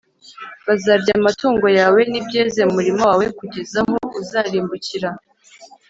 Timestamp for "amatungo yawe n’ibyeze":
1.19-2.61